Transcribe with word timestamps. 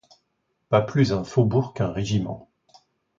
Pas 0.69 0.81
plus 0.81 1.13
un 1.13 1.23
faubourg 1.23 1.75
qu'un 1.75 1.91
régiment. 1.91 2.49